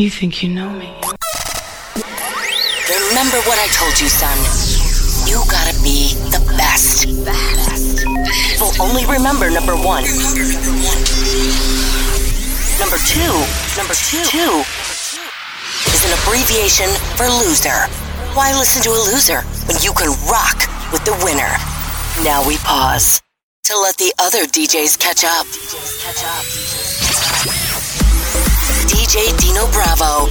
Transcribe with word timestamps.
You 0.00 0.08
think 0.08 0.42
you 0.42 0.48
know 0.48 0.70
me? 0.70 0.88
Remember 2.88 3.36
what 3.44 3.58
I 3.60 3.68
told 3.76 4.00
you, 4.00 4.08
son. 4.08 4.32
You 5.28 5.44
gotta 5.44 5.76
be 5.84 6.16
the 6.32 6.40
best. 6.56 7.04
Best. 7.22 8.06
People 8.48 8.72
only 8.80 9.04
remember 9.04 9.50
number 9.50 9.76
one. 9.76 10.08
Number 12.80 12.96
two. 12.96 13.28
Number 13.76 13.92
two. 13.92 14.24
Two 14.24 14.64
is 15.92 16.00
an 16.08 16.16
abbreviation 16.24 16.88
for 17.20 17.28
loser. 17.28 17.84
Why 18.32 18.56
listen 18.56 18.80
to 18.84 18.96
a 18.96 19.00
loser 19.12 19.42
when 19.68 19.76
you 19.84 19.92
can 19.92 20.16
rock 20.32 20.64
with 20.96 21.04
the 21.04 21.12
winner? 21.20 21.52
Now 22.24 22.40
we 22.48 22.56
pause 22.64 23.20
to 23.64 23.76
let 23.76 23.98
the 23.98 24.14
other 24.18 24.46
DJs 24.46 24.98
catch 24.98 25.24
up. 25.24 25.44
Catch 26.00 26.24
up. 26.24 27.59
DJ 28.90 29.30
Dino 29.38 29.70
Bravo, 29.70 30.26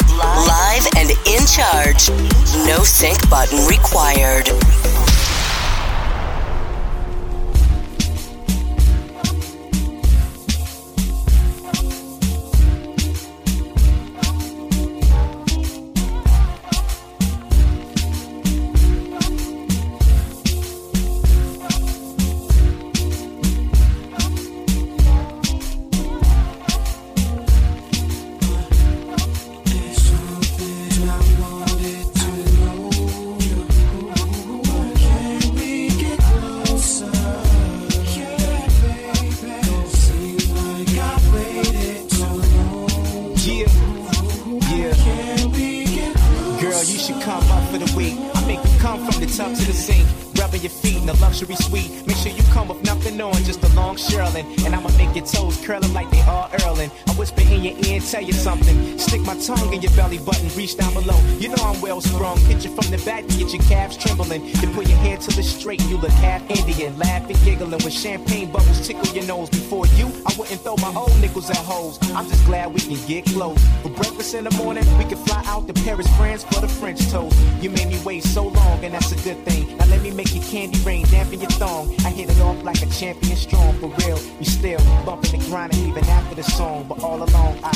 live 0.46 0.86
and 0.98 1.12
in 1.26 1.48
charge. 1.48 2.10
No 2.68 2.84
sync 2.84 3.30
button 3.30 3.66
required. 3.68 4.50
Yeah. 43.60 44.96
Girl, 46.62 46.84
you 46.84 46.98
should 46.98 47.22
come 47.22 47.44
up 47.52 47.70
for 47.72 47.78
the 47.78 47.94
week. 47.98 48.16
I 48.36 48.48
make 48.48 48.64
you 48.64 48.80
come 48.80 49.06
from 49.06 49.20
the 49.20 49.28
tub 49.28 49.54
to 49.56 49.66
the 49.66 49.74
sink. 49.74 50.29
Your 50.62 50.70
feet 50.70 51.02
in 51.02 51.08
a 51.08 51.14
luxury 51.22 51.56
suite. 51.56 52.06
Make 52.06 52.18
sure 52.18 52.34
you 52.34 52.44
come 52.52 52.68
with 52.68 52.84
nothing 52.84 53.22
on, 53.22 53.34
just 53.46 53.64
a 53.64 53.70
long 53.76 53.96
shearling. 53.96 54.46
And 54.66 54.76
I'ma 54.76 54.90
make 54.98 55.16
your 55.16 55.26
toes 55.26 55.56
curling 55.66 55.94
like 55.94 56.10
they 56.12 56.20
are 56.22 56.50
earling. 56.66 56.92
I 57.08 57.14
whisper 57.14 57.42
in 57.42 57.64
your 57.64 57.78
ear 57.86 57.96
and 57.96 58.06
tell 58.06 58.22
you 58.22 58.34
something. 58.34 59.00
Stick 59.00 59.22
my 59.22 59.38
tongue 59.40 59.74
in 59.74 59.82
your 59.82 59.94
belly 59.94 60.18
button, 60.18 60.50
reach 60.58 60.76
down 60.76 60.94
below. 60.94 61.18
You 61.40 61.48
know 61.50 61.64
I'm 61.64 61.80
well 61.80 62.02
sprung. 62.02 62.38
Hit 62.40 62.66
you 62.66 62.76
from 62.76 62.92
the 62.92 63.02
back 63.06 63.26
to 63.28 63.38
get 63.38 63.54
your 63.54 63.64
calves 63.64 63.96
trembling. 63.96 64.52
Then 64.52 64.74
put 64.74 64.90
your 64.90 64.98
hair 64.98 65.16
to 65.16 65.32
the 65.32 65.44
straight, 65.44 65.82
you 65.84 65.96
look 65.96 66.12
half 66.12 66.42
Indian. 66.50 66.98
Laughing, 66.98 67.38
giggling 67.46 67.72
with 67.72 67.94
champagne 67.94 68.52
bubbles 68.52 68.86
tickle 68.86 69.16
your 69.16 69.26
nose. 69.26 69.50
Before 69.50 69.88
you, 69.96 70.08
I 70.28 70.36
wouldn't 70.38 70.60
throw 70.60 70.76
my 70.78 70.94
old 70.94 71.18
nickels 71.22 71.50
at 71.50 71.56
hoes. 71.58 71.98
I'm 72.14 72.28
just 72.28 72.46
glad 72.46 72.74
we 72.74 72.82
can 72.82 73.00
get 73.08 73.26
close. 73.28 73.64
For 73.82 73.90
breakfast 73.90 74.34
in 74.34 74.44
the 74.44 74.52
morning, 74.58 74.84
we 74.98 75.06
can 75.06 75.18
fly 75.26 75.42
out 75.46 75.68
to 75.68 75.74
Paris, 75.86 76.08
France 76.18 76.44
for 76.44 76.60
the 76.60 76.68
French 76.68 77.00
toast. 77.10 77.40
You 77.62 77.70
made 77.70 77.88
me 77.88 78.00
wait 78.04 78.24
so 78.26 78.48
long, 78.48 78.84
and 78.84 78.94
that's 78.94 79.14
a 79.14 79.24
good 79.24 79.46
thing. 79.46 79.79
Let 79.90 80.02
me 80.02 80.12
make 80.12 80.34
your 80.34 80.44
candy 80.44 80.80
rain, 80.82 81.06
dampen 81.08 81.42
your 81.42 81.50
thong. 81.52 81.94
I 82.06 82.12
hit 82.12 82.30
it 82.30 82.40
off 82.42 82.64
like 82.64 82.82
a 82.82 82.86
champion 82.88 83.36
strong, 83.36 83.74
for 83.80 83.88
real. 84.06 84.20
You 84.40 84.46
still 84.46 84.80
bumping 85.06 85.34
and 85.34 85.44
grinding 85.50 85.90
even 85.90 86.06
after 86.06 86.36
the 86.36 86.44
song, 86.44 86.86
but 86.88 87.04
all 87.04 87.22
along 87.24 87.60
I 87.64 87.72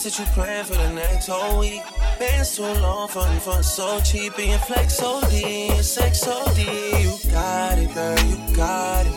That 0.00 0.18
you 0.18 0.24
plan 0.32 0.64
for 0.64 0.72
the 0.72 0.90
next 0.94 1.26
whole 1.26 1.60
week. 1.60 1.82
Been 2.18 2.42
so 2.42 2.72
long, 2.80 3.06
fun, 3.06 3.38
fun, 3.40 3.62
so 3.62 4.00
cheap, 4.00 4.34
being 4.34 4.58
flex 4.60 4.96
so 4.96 5.20
D, 5.28 5.70
sex 5.82 6.20
so 6.22 6.42
D. 6.54 6.62
You 7.02 7.12
got 7.30 7.78
it, 7.78 7.92
girl, 7.92 8.18
you 8.24 8.56
got 8.56 9.06
it. 9.06 9.12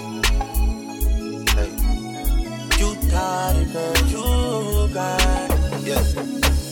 Hey. 1.56 1.72
You 2.78 2.96
got 3.10 3.56
it, 3.56 3.72
girl, 3.72 3.96
you 4.12 4.94
got 4.94 5.50
it. 5.52 5.88
Yeah. 5.88 6.04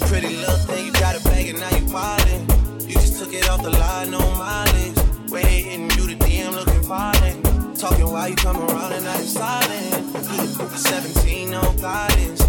Pretty 0.08 0.36
little 0.36 0.58
thing, 0.68 0.88
you 0.88 0.92
got 0.92 1.16
a 1.16 1.24
bag 1.24 1.48
and 1.48 1.60
now 1.62 1.70
you 1.70 1.86
wildin'. 1.86 2.90
You 2.90 2.96
just 2.96 3.18
took 3.18 3.34
it 3.34 3.50
off 3.50 3.64
the 3.64 3.70
line, 3.70 4.12
no 4.12 4.20
mileage. 4.20 5.32
Waiting, 5.32 5.84
you 5.84 6.08
the 6.08 6.18
DM 6.20 6.52
looking 6.52 6.84
violent. 6.84 7.80
Talking 7.80 8.12
while 8.12 8.28
you 8.28 8.36
come 8.36 8.58
around 8.58 8.92
and 8.92 9.06
now 9.06 9.18
you 9.18 9.24
silent. 9.24 10.16
17, 10.76 11.50
no 11.50 11.62
guidance. 11.80 12.41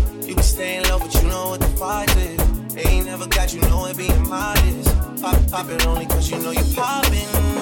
Be 0.53 0.57
staying 0.57 0.85
low, 0.89 0.99
but 0.99 1.15
you 1.15 1.23
know 1.29 1.49
what 1.51 1.61
the 1.61 1.69
fight 1.79 2.15
is. 2.15 2.77
Ain't 2.77 3.07
never 3.07 3.27
got 3.27 3.55
you 3.55 3.61
know 3.63 3.87
it 3.87 3.97
being 3.97 4.29
modest. 4.29 4.95
Pop, 5.23 5.35
pop 5.51 5.71
it 5.71 5.87
only 5.87 6.05
cause 6.05 6.31
you 6.31 6.39
know 6.41 6.51
you 6.51 6.65
poppin'. 6.75 7.15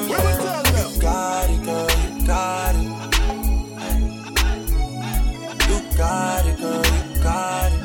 Yeah. 0.09 0.91
You 0.93 1.01
got 1.01 1.51
it, 1.51 1.65
girl, 1.65 1.89
you 2.19 2.27
got 2.27 2.75
it. 2.75 2.83
You 5.69 5.97
got 5.97 6.47
it, 6.47 6.59
girl, 6.59 6.85
you 6.85 7.23
got 7.23 7.73
it. 7.73 7.80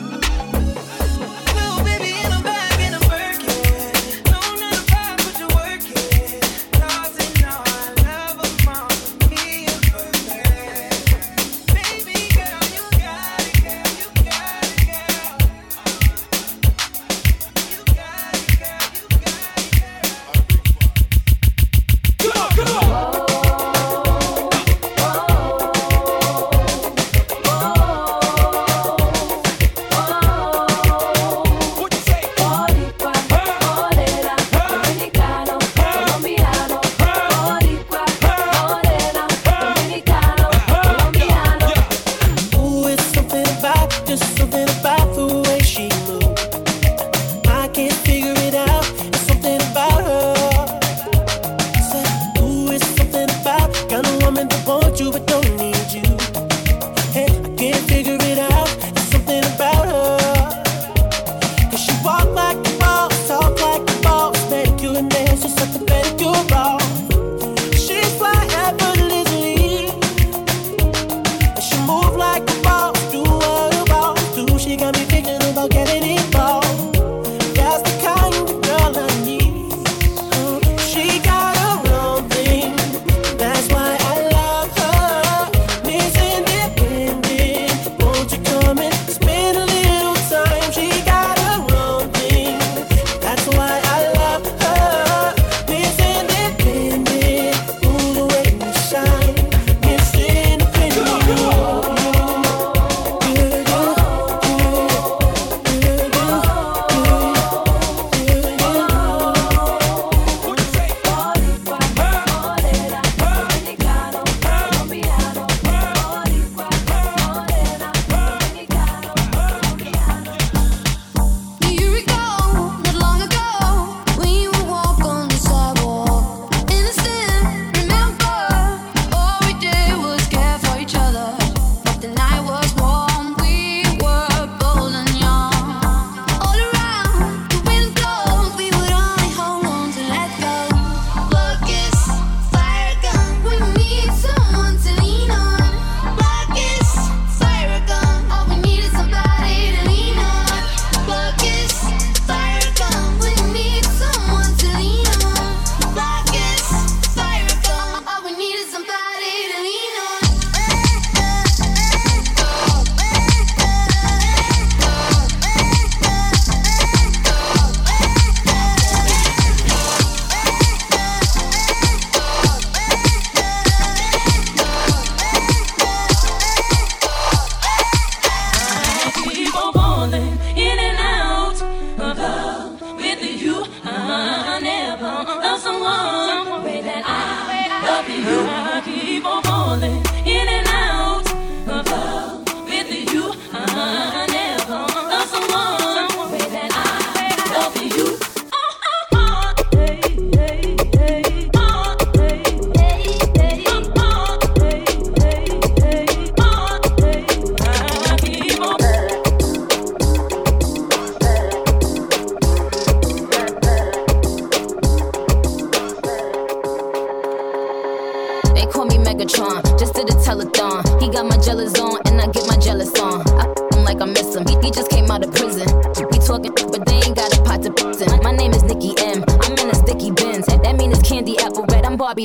falling 189.76 190.25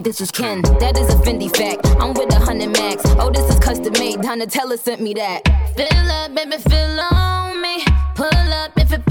this 0.00 0.20
was 0.20 0.30
Ken. 0.30 0.62
That 0.80 0.96
is 0.96 1.08
a 1.12 1.16
Fendi 1.18 1.54
fact. 1.54 1.86
I'm 2.00 2.14
with 2.14 2.32
a 2.32 2.38
hundred 2.38 2.70
max. 2.70 3.02
Oh, 3.18 3.30
this 3.30 3.48
is 3.48 3.58
custom 3.60 3.92
made. 3.94 4.16
Donatella 4.18 4.78
sent 4.78 5.00
me 5.00 5.14
that. 5.14 5.46
Fill 5.76 6.10
up, 6.10 6.34
baby, 6.34 6.56
fill 6.62 7.00
on 7.00 7.60
me. 7.60 7.84
Pull 8.14 8.52
up 8.52 8.72
if 8.76 8.92
it 8.92 9.09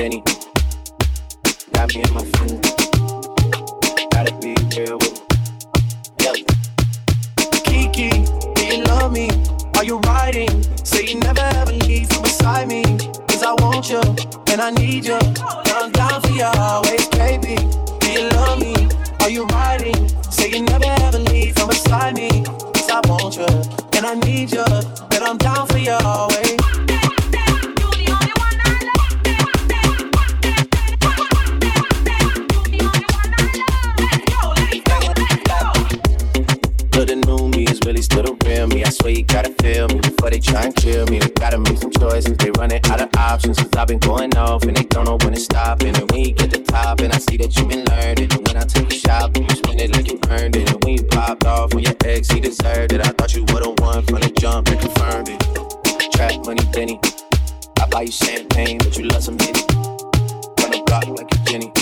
Danny. 0.00 0.22
Got 1.74 1.94
me 1.94 2.02
in 2.02 2.14
my 2.14 2.24
friend. 2.32 2.62
Gotta 4.10 4.32
be 4.40 4.56
real 4.74 4.96
with 4.96 5.12
me. 5.12 5.26
Yeah. 6.24 6.32
Kiki, 7.66 8.08
do 8.54 8.64
you 8.64 8.82
love 8.84 9.12
me? 9.12 9.28
Are 9.74 9.84
you 9.84 9.98
riding? 9.98 10.62
Say 10.86 11.04
you 11.04 11.20
never 11.20 11.42
ever 11.42 11.72
leave 11.72 12.08
from 12.08 12.22
beside 12.22 12.68
me. 12.68 12.82
Cause 13.28 13.42
I 13.42 13.52
want 13.58 13.90
you 13.90 14.00
and 14.50 14.62
I 14.62 14.70
need 14.70 15.04
you. 15.04 15.29
swear 38.90 39.12
you 39.12 39.22
gotta 39.22 39.50
feel 39.62 39.88
me 39.88 40.00
before 40.00 40.30
they 40.30 40.40
try 40.40 40.64
and 40.64 40.74
kill 40.74 41.06
me. 41.06 41.20
We 41.20 41.28
gotta 41.30 41.58
make 41.58 41.78
some 41.78 41.92
choices. 41.92 42.36
They 42.36 42.50
running 42.58 42.80
out 42.86 43.00
of 43.00 43.08
options. 43.16 43.58
Cause 43.58 43.70
I've 43.76 43.88
been 43.88 43.98
going 43.98 44.36
off 44.36 44.64
and 44.64 44.76
they 44.76 44.82
don't 44.84 45.04
know 45.04 45.18
when 45.22 45.34
to 45.34 45.40
stop. 45.40 45.82
And 45.82 45.96
when 46.10 46.24
you 46.24 46.32
get 46.32 46.50
the 46.50 46.58
top, 46.58 47.00
and 47.00 47.12
I 47.12 47.18
see 47.18 47.36
that 47.38 47.56
you've 47.56 47.68
been 47.68 47.84
learning. 47.84 48.32
And 48.32 48.46
when 48.46 48.56
I 48.56 48.64
take 48.64 48.90
a 48.90 48.94
shot, 48.94 49.36
you 49.38 49.48
spend 49.48 49.80
it 49.80 49.92
like 49.94 50.10
you 50.10 50.18
earned 50.30 50.56
it. 50.56 50.70
And 50.72 50.82
when 50.84 50.94
you 50.96 51.04
popped 51.04 51.44
off 51.44 51.74
on 51.74 51.82
your 51.82 51.94
ex, 52.04 52.28
he 52.28 52.40
deserved 52.40 52.92
it. 52.92 53.06
I 53.06 53.10
thought 53.10 53.34
you 53.34 53.44
would've 53.52 53.78
won 53.78 54.02
from 54.04 54.20
the 54.20 54.32
jump 54.38 54.68
and 54.68 54.80
confirmed 54.80 55.28
it. 55.28 56.12
Trap 56.12 56.44
money, 56.44 56.64
Benny. 56.72 57.00
I 57.80 57.86
buy 57.86 58.02
you 58.02 58.12
champagne, 58.12 58.78
but 58.78 58.96
you 58.96 59.04
love 59.04 59.22
some 59.22 59.36
benny. 59.36 59.62
Run 60.58 60.74
a 60.74 60.82
block 60.84 61.06
like 61.06 61.32
a 61.32 61.38
Jenny. 61.48 61.72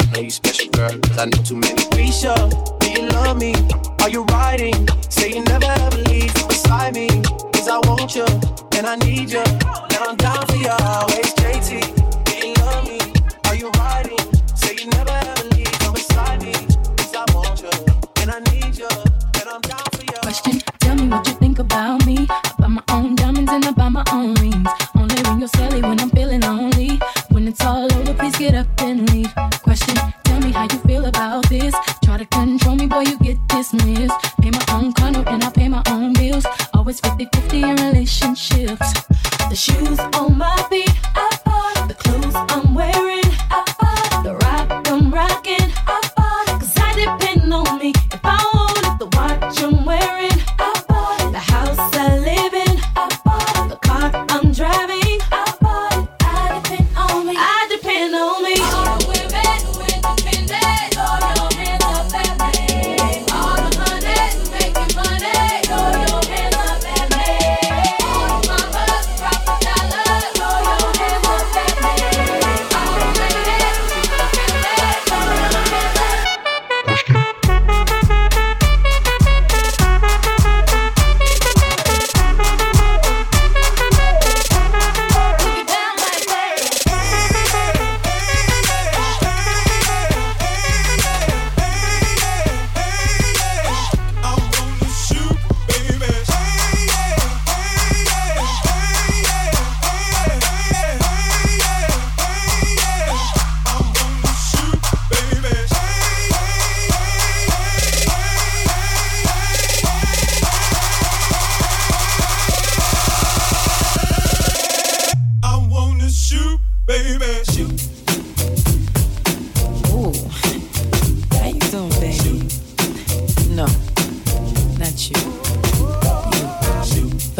I 0.00 0.04
know 0.12 0.20
you 0.20 0.30
special, 0.30 0.70
girl, 0.70 0.98
cause 1.00 1.18
I 1.18 1.26
know 1.26 1.42
too 1.42 1.56
many. 1.56 1.84
We 1.96 2.10
sure 2.10 2.79
me? 3.38 3.54
Are 4.00 4.08
you 4.08 4.24
riding? 4.24 4.88
Say 5.08 5.30
you 5.34 5.44
never 5.44 5.66
ever 5.66 5.98
leave 5.98 6.32
beside 6.48 6.94
me. 6.94 7.08
Cause 7.52 7.68
I 7.68 7.78
want 7.86 8.14
you 8.14 8.26
and 8.76 8.86
I 8.86 8.96
need 8.96 9.30
you 9.30 9.42
and 9.42 10.00
I'm 10.08 10.16
down 10.16 10.46
for 10.46 10.56
you. 10.56 10.89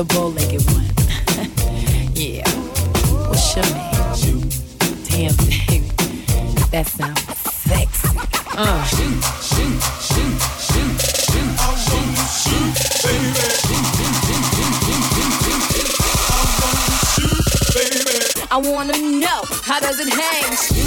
The 0.01 0.15
bow-legged 0.15 0.65
one. 0.73 0.89
yeah. 2.15 2.49
What's 3.29 3.55
your 3.55 3.65
name? 3.69 4.49
Damn, 5.05 5.37
baby. 5.37 5.93
That 6.71 6.87
sounds 6.87 7.21
sexy. 7.45 8.09
Uh. 8.57 8.83
Shoot, 8.85 9.21
shoot, 9.45 9.77
shoot, 10.01 10.41
shoot, 10.57 10.97
shoot, 11.21 11.53
shoot, 12.41 12.73
baby. 17.85 18.17
I 18.51 18.57
wanna 18.57 18.97
know 18.97 19.43
how 19.65 19.81
does 19.81 20.01
it 20.01 20.09
hang? 20.09 20.80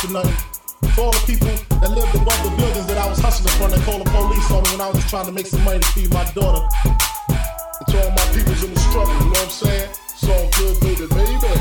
To 0.00 0.12
nothing. 0.12 0.36
To 0.82 1.00
all 1.00 1.12
the 1.12 1.22
people 1.24 1.54
that 1.80 1.90
lived 1.90 2.14
above 2.14 2.36
the 2.44 2.52
buildings 2.58 2.86
that 2.86 2.98
I 2.98 3.08
was 3.08 3.18
hustling 3.18 3.54
from, 3.56 3.70
they 3.70 3.80
called 3.86 4.04
the 4.04 4.10
police 4.10 4.50
on 4.50 4.62
me 4.64 4.76
when 4.76 4.80
I 4.82 4.88
was 4.88 4.98
just 4.98 5.08
trying 5.08 5.26
to 5.26 5.32
make 5.32 5.46
some 5.46 5.64
money 5.64 5.80
to 5.80 5.90
feed 5.96 6.12
my 6.12 6.24
daughter. 6.36 6.60
And 6.84 7.86
to 7.88 7.94
all 8.04 8.10
my 8.10 8.26
peoples 8.34 8.62
in 8.64 8.74
the 8.74 8.80
struggle, 8.80 9.14
you 9.14 9.32
know 9.32 9.38
what 9.38 9.48
I'm 9.48 9.54
saying? 9.54 9.88
It's 10.12 10.28
all 10.28 10.44
good, 10.60 10.76
baby, 10.84 11.06
baby. 11.08 11.54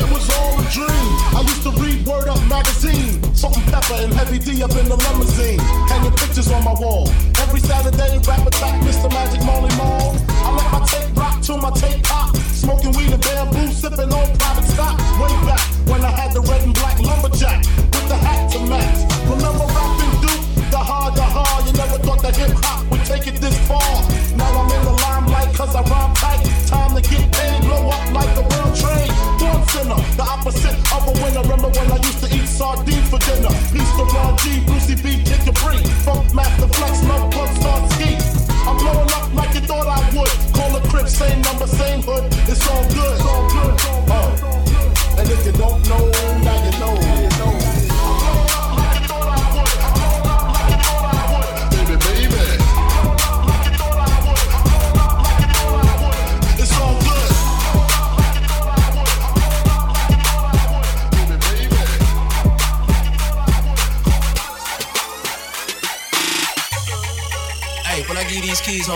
It 0.00 0.08
was 0.10 0.26
all 0.32 0.58
a 0.58 0.64
dream. 0.74 1.08
I 1.36 1.44
used 1.46 1.62
to 1.68 1.72
read 1.76 2.06
Word 2.06 2.26
Up 2.26 2.40
magazine. 2.48 3.20
Salt-N-Pepa 3.36 4.04
and 4.04 4.12
Heavy 4.16 4.38
D 4.40 4.62
up 4.64 4.72
in 4.74 4.88
the 4.88 4.96
limousine. 4.96 5.60
Hanging 5.86 6.16
pictures 6.16 6.50
on 6.50 6.64
my 6.64 6.72
wall. 6.72 7.06
Every 7.44 7.60
Saturday, 7.60 8.18
rap 8.26 8.42
attack, 8.46 8.80
Mr. 8.82 9.12
Magic 9.12 9.44
Marley 9.44 9.70
Marl. 9.76 10.16
I 10.42 10.50
let 10.56 10.68
my 10.72 10.85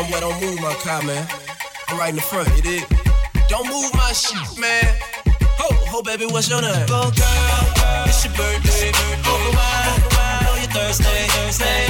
homeboy, 0.03 0.21
don't 0.21 0.41
move 0.41 0.61
my 0.61 0.75
car, 0.75 1.03
man. 1.03 1.27
I'm 1.89 1.99
right 1.99 2.11
in 2.11 2.17
the 2.17 2.23
front, 2.23 2.49
you 2.57 2.63
dig? 2.63 2.87
Don't 3.49 3.67
move 3.67 3.93
my 3.95 4.13
shit, 4.13 4.59
man. 4.59 4.85
Ho, 5.59 5.69
ho, 5.91 6.03
baby, 6.03 6.27
what's 6.27 6.49
your 6.49 6.63
name? 6.63 6.87
Go, 6.87 7.11
girl, 7.11 8.05
it's 8.07 8.25
your 8.25 8.35
birthday. 8.35 8.91
Over 9.29 9.51
wine, 9.57 10.01
I 10.17 10.41
know 10.45 10.55
you're 10.55 10.71
Thursday, 10.71 11.27
Thursday. 11.29 11.87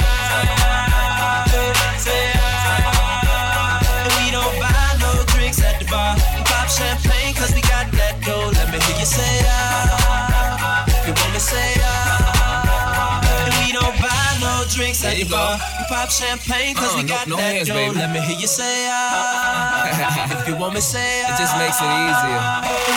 And 2.03 3.10
no 14.71 14.83
drinks 14.83 15.03
at 15.03 15.15
the 15.15 15.25
bar 15.25 15.57
You 15.79 15.85
pop 15.87 16.09
champagne 16.09 16.75
cause 16.75 16.93
uh, 16.93 16.97
we 16.97 17.03
got 17.03 17.27
no, 17.27 17.35
no 17.35 17.41
that 17.41 17.67
hands. 17.67 17.69
Baby. 17.69 17.95
Let 17.95 18.11
me 18.11 18.19
hear 18.21 18.37
you 18.37 18.47
say 18.47 18.87
ah. 18.87 20.31
if 20.41 20.47
you 20.47 20.55
want 20.55 20.73
me 20.73 20.81
say 20.81 21.23
ah. 21.25 21.31
It 21.31 21.37
just 21.39 21.55
makes 21.59 21.79
it 21.79 21.91
easier. 21.91 22.41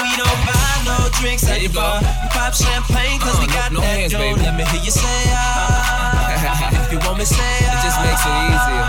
We 0.02 0.12
don't 0.18 0.40
buy 0.46 0.74
no 0.86 0.96
drinks 1.18 1.46
at 1.48 1.60
the 1.60 1.70
bar. 1.70 2.00
We 2.00 2.28
pop 2.30 2.54
champagne 2.54 3.18
cause 3.20 3.38
uh, 3.38 3.42
we 3.42 3.46
got 3.50 3.72
no, 3.72 3.80
no 3.80 3.86
that 3.86 4.10
hands. 4.10 4.14
Baby. 4.14 4.40
Let 4.40 4.54
me 4.54 4.64
hear 4.70 4.82
you 4.82 4.94
say 4.94 5.20
ah. 5.34 6.78
if 6.84 6.92
you 6.92 6.98
want 7.02 7.18
me 7.18 7.26
say 7.26 7.38
ah. 7.42 7.74
It 7.74 7.80
just 7.82 7.98
makes 8.02 8.22
it 8.22 8.34
easier. 8.50 8.86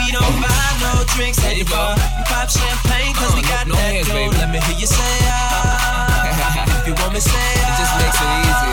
we 0.00 0.06
don't 0.12 0.36
buy 0.42 0.68
no 0.84 0.92
drinks 1.16 1.40
at 1.44 1.56
the 1.56 1.64
bar. 1.68 1.96
We 1.96 2.24
pop 2.28 2.48
champagne 2.50 3.14
cause 3.16 3.32
uh, 3.32 3.38
we 3.38 3.42
got 3.46 3.64
no, 3.68 3.74
that 3.76 4.04
hands. 4.04 4.08
Baby. 4.08 4.36
Let 4.36 4.50
me 4.52 4.60
hear 4.68 4.76
you 4.76 4.88
say 4.88 5.14
ah. 5.28 6.82
if 6.82 6.84
you 6.88 6.94
want 7.00 7.16
me 7.16 7.20
say 7.20 7.32
ah. 7.32 7.72
It 7.72 7.74
just 7.80 7.94
makes 7.96 8.18
it 8.20 8.30
easier. 8.44 8.67